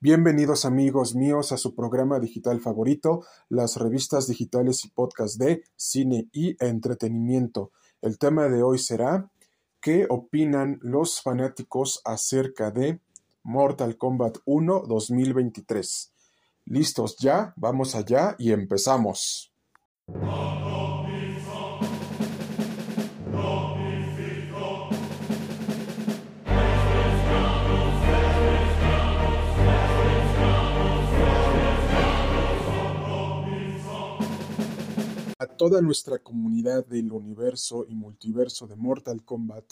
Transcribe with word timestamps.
Bienvenidos 0.00 0.64
amigos 0.64 1.16
míos 1.16 1.50
a 1.50 1.56
su 1.56 1.74
programa 1.74 2.20
digital 2.20 2.60
favorito, 2.60 3.24
las 3.48 3.74
revistas 3.78 4.28
digitales 4.28 4.84
y 4.84 4.90
podcast 4.90 5.40
de 5.40 5.64
cine 5.74 6.28
y 6.30 6.56
entretenimiento. 6.64 7.72
El 8.00 8.16
tema 8.16 8.48
de 8.48 8.62
hoy 8.62 8.78
será 8.78 9.28
¿qué 9.80 10.06
opinan 10.08 10.78
los 10.82 11.20
fanáticos 11.20 12.00
acerca 12.04 12.70
de 12.70 13.00
Mortal 13.42 13.98
Kombat 13.98 14.38
1 14.44 14.84
2023? 14.86 16.12
¿Listos 16.66 17.16
ya? 17.18 17.52
Vamos 17.56 17.96
allá 17.96 18.36
y 18.38 18.52
empezamos. 18.52 19.52
Toda 35.58 35.82
nuestra 35.82 36.20
comunidad 36.20 36.86
del 36.86 37.10
universo 37.10 37.84
y 37.88 37.94
multiverso 37.96 38.68
de 38.68 38.76
Mortal 38.76 39.24
Kombat, 39.24 39.64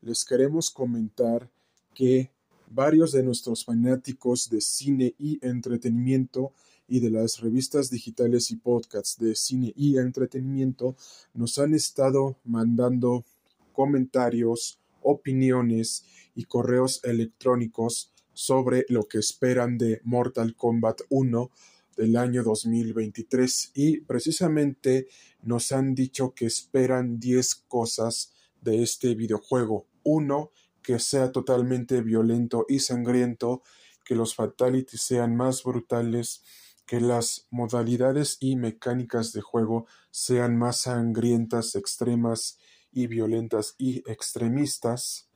les 0.00 0.24
queremos 0.24 0.68
comentar 0.68 1.48
que 1.94 2.32
varios 2.68 3.12
de 3.12 3.22
nuestros 3.22 3.64
fanáticos 3.64 4.50
de 4.50 4.60
cine 4.60 5.14
y 5.16 5.38
entretenimiento 5.46 6.52
y 6.88 6.98
de 6.98 7.10
las 7.10 7.38
revistas 7.38 7.88
digitales 7.88 8.50
y 8.50 8.56
podcasts 8.56 9.16
de 9.16 9.36
cine 9.36 9.72
y 9.76 9.98
entretenimiento 9.98 10.96
nos 11.34 11.56
han 11.60 11.72
estado 11.72 12.36
mandando 12.44 13.24
comentarios, 13.72 14.80
opiniones 15.02 16.04
y 16.34 16.46
correos 16.46 17.00
electrónicos 17.04 18.12
sobre 18.34 18.86
lo 18.88 19.04
que 19.04 19.18
esperan 19.18 19.78
de 19.78 20.00
Mortal 20.02 20.56
Kombat 20.56 21.02
1 21.10 21.48
del 21.98 22.16
año 22.16 22.44
2023 22.44 23.72
y 23.74 24.00
precisamente 24.02 25.08
nos 25.42 25.72
han 25.72 25.96
dicho 25.96 26.32
que 26.32 26.46
esperan 26.46 27.18
10 27.18 27.56
cosas 27.66 28.32
de 28.62 28.82
este 28.84 29.16
videojuego. 29.16 29.86
Uno, 30.04 30.52
que 30.80 31.00
sea 31.00 31.32
totalmente 31.32 32.00
violento 32.00 32.64
y 32.68 32.78
sangriento, 32.78 33.62
que 34.04 34.14
los 34.14 34.36
fatalities 34.36 35.02
sean 35.02 35.36
más 35.36 35.64
brutales, 35.64 36.44
que 36.86 37.00
las 37.00 37.48
modalidades 37.50 38.38
y 38.40 38.54
mecánicas 38.54 39.32
de 39.32 39.40
juego 39.40 39.86
sean 40.12 40.56
más 40.56 40.82
sangrientas, 40.82 41.74
extremas 41.74 42.58
y 42.92 43.08
violentas 43.08 43.74
y 43.76 44.08
extremistas. 44.10 45.28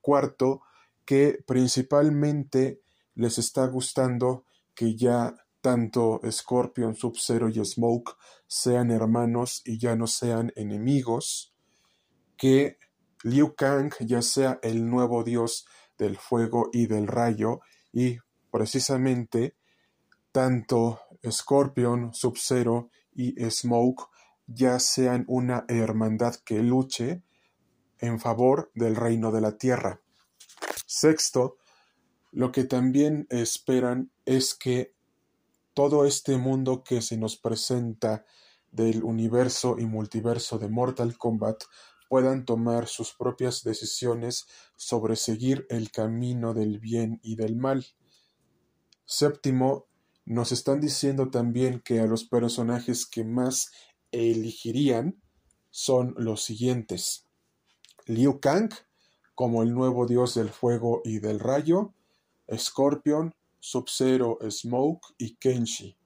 Cuarto, 0.00 0.62
que 1.04 1.42
principalmente 1.44 2.80
les 3.16 3.38
está 3.38 3.66
gustando 3.66 4.44
que 4.74 4.96
ya 4.96 5.43
tanto 5.64 6.20
Scorpion, 6.30 6.94
Sub-Zero 6.94 7.48
y 7.48 7.64
Smoke 7.64 8.18
sean 8.46 8.90
hermanos 8.90 9.62
y 9.64 9.78
ya 9.78 9.96
no 9.96 10.06
sean 10.06 10.52
enemigos, 10.56 11.54
que 12.36 12.76
Liu 13.22 13.54
Kang 13.54 13.90
ya 14.00 14.20
sea 14.20 14.58
el 14.62 14.86
nuevo 14.90 15.24
dios 15.24 15.64
del 15.96 16.18
fuego 16.18 16.68
y 16.70 16.86
del 16.86 17.06
rayo 17.06 17.62
y 17.94 18.18
precisamente 18.50 19.56
tanto 20.32 21.00
Scorpion, 21.26 22.12
Sub-Zero 22.12 22.90
y 23.14 23.32
Smoke 23.50 24.10
ya 24.46 24.78
sean 24.78 25.24
una 25.28 25.64
hermandad 25.68 26.34
que 26.44 26.58
luche 26.58 27.22
en 28.00 28.20
favor 28.20 28.70
del 28.74 28.96
reino 28.96 29.32
de 29.32 29.40
la 29.40 29.56
tierra. 29.56 30.02
Sexto, 30.84 31.56
lo 32.32 32.52
que 32.52 32.64
también 32.64 33.26
esperan 33.30 34.10
es 34.26 34.54
que 34.54 34.92
todo 35.74 36.04
este 36.04 36.38
mundo 36.38 36.84
que 36.84 37.02
se 37.02 37.16
nos 37.16 37.36
presenta 37.36 38.24
del 38.70 39.04
universo 39.04 39.76
y 39.78 39.86
multiverso 39.86 40.58
de 40.58 40.68
Mortal 40.68 41.18
Kombat 41.18 41.64
puedan 42.08 42.44
tomar 42.44 42.86
sus 42.86 43.12
propias 43.12 43.64
decisiones 43.64 44.46
sobre 44.76 45.16
seguir 45.16 45.66
el 45.68 45.90
camino 45.90 46.54
del 46.54 46.78
bien 46.78 47.20
y 47.22 47.36
del 47.36 47.56
mal. 47.56 47.84
Séptimo, 49.04 49.86
nos 50.24 50.52
están 50.52 50.80
diciendo 50.80 51.30
también 51.30 51.80
que 51.80 52.00
a 52.00 52.06
los 52.06 52.24
personajes 52.24 53.04
que 53.04 53.24
más 53.24 53.72
elegirían 54.10 55.20
son 55.70 56.14
los 56.16 56.42
siguientes. 56.42 57.26
Liu 58.06 58.40
Kang, 58.40 58.70
como 59.34 59.62
el 59.62 59.74
nuevo 59.74 60.06
dios 60.06 60.34
del 60.34 60.50
fuego 60.50 61.02
y 61.04 61.18
del 61.18 61.40
rayo, 61.40 61.92
Scorpion, 62.56 63.34
Sub-Zero, 63.64 64.38
Smoke 64.50 65.14
y 65.16 65.36
Kenshi. 65.36 65.96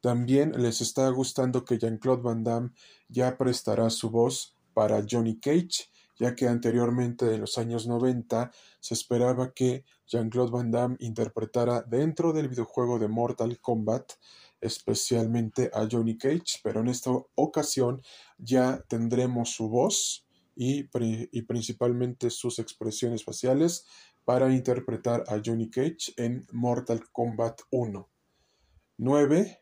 También 0.00 0.52
les 0.60 0.80
está 0.80 1.08
gustando 1.10 1.64
que 1.64 1.78
Jean-Claude 1.78 2.22
Van 2.22 2.42
Damme 2.42 2.70
ya 3.08 3.38
prestará 3.38 3.88
su 3.88 4.10
voz 4.10 4.56
para 4.74 5.04
Johnny 5.08 5.38
Cage, 5.38 5.88
ya 6.18 6.34
que 6.34 6.48
anteriormente 6.48 7.32
en 7.32 7.42
los 7.42 7.56
años 7.56 7.86
90 7.86 8.50
se 8.80 8.94
esperaba 8.94 9.52
que 9.54 9.84
Jean-Claude 10.08 10.50
Van 10.50 10.70
Damme 10.72 10.96
interpretara 10.98 11.82
dentro 11.82 12.32
del 12.32 12.48
videojuego 12.48 12.98
de 12.98 13.06
Mortal 13.06 13.60
Kombat 13.60 14.14
especialmente 14.60 15.70
a 15.72 15.86
Johnny 15.88 16.16
Cage, 16.16 16.60
pero 16.64 16.80
en 16.80 16.88
esta 16.88 17.10
ocasión 17.36 18.02
ya 18.38 18.82
tendremos 18.88 19.50
su 19.50 19.68
voz 19.68 20.26
y, 20.56 20.88
y 21.30 21.42
principalmente 21.42 22.30
sus 22.30 22.58
expresiones 22.58 23.24
faciales 23.24 23.86
para 24.24 24.52
interpretar 24.52 25.24
a 25.28 25.40
Johnny 25.44 25.70
Cage 25.70 26.12
en 26.16 26.46
Mortal 26.52 27.02
Kombat 27.12 27.60
1. 27.70 28.08
9. 28.96 29.60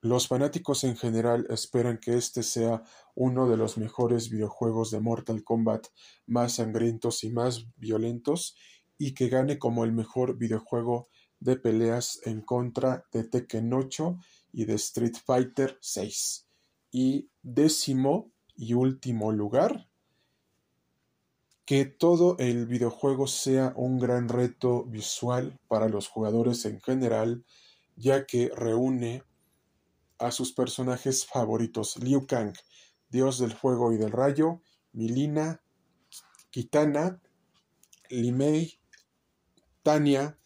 Los 0.00 0.28
fanáticos 0.28 0.84
en 0.84 0.96
general 0.96 1.46
esperan 1.50 1.98
que 1.98 2.16
este 2.16 2.44
sea 2.44 2.82
uno 3.16 3.48
de 3.48 3.56
los 3.56 3.78
mejores 3.78 4.30
videojuegos 4.30 4.92
de 4.92 5.00
Mortal 5.00 5.42
Kombat 5.42 5.88
más 6.26 6.54
sangrientos 6.54 7.24
y 7.24 7.30
más 7.30 7.66
violentos 7.76 8.56
y 8.96 9.14
que 9.14 9.28
gane 9.28 9.58
como 9.58 9.84
el 9.84 9.92
mejor 9.92 10.36
videojuego 10.36 11.08
de 11.40 11.56
peleas 11.56 12.20
en 12.24 12.42
contra 12.42 13.04
de 13.12 13.24
Tekken 13.24 13.72
8 13.72 14.18
y 14.52 14.64
de 14.66 14.74
Street 14.74 15.16
Fighter 15.24 15.78
6. 15.80 16.46
Y 16.90 17.30
décimo 17.42 18.32
y 18.54 18.74
último 18.74 19.32
lugar, 19.32 19.88
que 21.68 21.84
todo 21.84 22.34
el 22.38 22.64
videojuego 22.64 23.26
sea 23.26 23.74
un 23.76 23.98
gran 23.98 24.30
reto 24.30 24.84
visual 24.84 25.60
para 25.68 25.90
los 25.90 26.08
jugadores 26.08 26.64
en 26.64 26.80
general, 26.80 27.44
ya 27.94 28.24
que 28.24 28.50
reúne 28.56 29.22
a 30.18 30.30
sus 30.30 30.54
personajes 30.54 31.26
favoritos 31.26 31.98
Liu 31.98 32.26
Kang, 32.26 32.54
dios 33.10 33.38
del 33.38 33.52
fuego 33.52 33.92
y 33.92 33.98
del 33.98 34.12
rayo, 34.12 34.62
Milina, 34.94 35.60
Kitana, 36.50 37.20
Limei, 38.08 38.80
Tanya, 39.82 40.38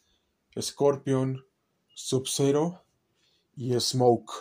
Scorpion, 0.60 1.46
Sub-Zero 1.94 2.82
y 3.54 3.78
Smoke. 3.78 4.32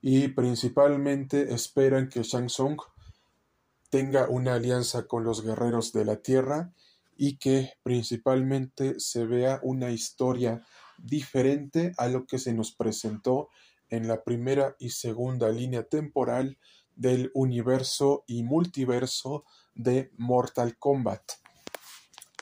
Y 0.00 0.26
principalmente 0.26 1.54
esperan 1.54 2.08
que 2.08 2.24
Shang 2.24 2.48
Tsung 2.48 2.76
tenga 3.96 4.28
una 4.28 4.56
alianza 4.56 5.06
con 5.06 5.24
los 5.24 5.42
guerreros 5.42 5.94
de 5.94 6.04
la 6.04 6.16
tierra 6.16 6.70
y 7.16 7.38
que 7.38 7.72
principalmente 7.82 9.00
se 9.00 9.24
vea 9.24 9.58
una 9.62 9.88
historia 9.88 10.62
diferente 10.98 11.92
a 11.96 12.08
lo 12.08 12.26
que 12.26 12.38
se 12.38 12.52
nos 12.52 12.72
presentó 12.72 13.48
en 13.88 14.06
la 14.06 14.22
primera 14.22 14.76
y 14.78 14.90
segunda 14.90 15.48
línea 15.48 15.84
temporal 15.84 16.58
del 16.94 17.30
universo 17.32 18.22
y 18.26 18.42
multiverso 18.42 19.44
de 19.74 20.10
Mortal 20.18 20.76
Kombat. 20.76 21.22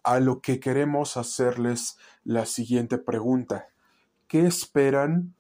A 0.02 0.18
lo 0.18 0.40
que 0.40 0.58
queremos 0.58 1.16
hacerles 1.16 1.98
la 2.24 2.46
siguiente 2.46 2.98
pregunta. 2.98 3.68
¿Qué 4.26 4.44
esperan 4.44 5.36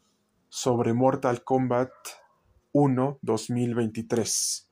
sobre 0.48 0.92
Mortal 0.92 1.42
Kombat 1.42 1.90
1 2.70 3.18
2023? 3.20 4.68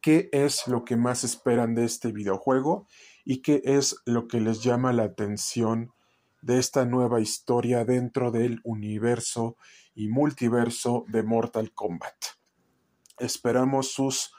Qué 0.00 0.28
es 0.32 0.66
lo 0.66 0.84
que 0.84 0.96
más 0.96 1.24
esperan 1.24 1.74
de 1.74 1.84
este 1.84 2.12
videojuego 2.12 2.86
y 3.24 3.42
qué 3.42 3.62
es 3.64 3.96
lo 4.06 4.28
que 4.28 4.40
les 4.40 4.62
llama 4.62 4.92
la 4.92 5.04
atención 5.04 5.92
de 6.42 6.58
esta 6.58 6.86
nueva 6.86 7.20
historia 7.20 7.84
dentro 7.84 8.30
del 8.30 8.60
universo 8.64 9.56
y 9.94 10.08
multiverso 10.08 11.04
de 11.08 11.22
Mortal 11.22 11.72
Kombat. 11.72 12.14
Esperamos 13.18 13.92
sus 13.92 14.32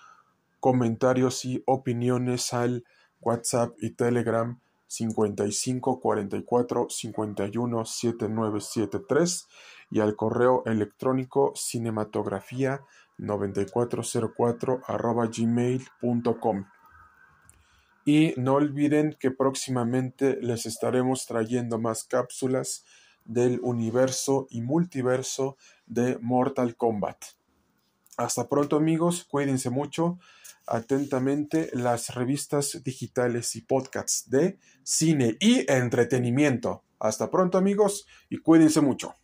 comentarios 0.59 1.45
y 1.45 1.61
opiniones 1.67 2.53
al 2.53 2.83
WhatsApp 3.19 3.75
y 3.79 3.91
Telegram 3.91 4.59
55 4.87 5.99
44 5.99 6.87
51 6.89 7.85
7973 7.85 9.47
y 9.91 9.99
al 9.99 10.15
correo 10.15 10.63
electrónico 10.65 11.53
cinematografía 11.55 12.81
9404 13.21 14.81
arroba 14.85 15.27
gmail.com. 15.27 16.65
Y 18.03 18.33
no 18.37 18.55
olviden 18.55 19.15
que 19.19 19.31
próximamente 19.31 20.37
les 20.41 20.65
estaremos 20.65 21.25
trayendo 21.27 21.79
más 21.79 22.03
cápsulas 22.03 22.83
del 23.25 23.59
universo 23.61 24.47
y 24.49 24.61
multiverso 24.61 25.57
de 25.85 26.17
Mortal 26.19 26.75
Kombat. 26.75 27.17
Hasta 28.17 28.49
pronto 28.49 28.75
amigos, 28.75 29.23
cuídense 29.23 29.69
mucho. 29.69 30.19
Atentamente 30.67 31.69
las 31.73 32.13
revistas 32.13 32.81
digitales 32.83 33.55
y 33.55 33.61
podcasts 33.61 34.29
de 34.29 34.57
cine 34.83 35.37
y 35.39 35.71
entretenimiento. 35.71 36.83
Hasta 36.99 37.29
pronto 37.29 37.57
amigos 37.57 38.05
y 38.29 38.37
cuídense 38.37 38.81
mucho. 38.81 39.15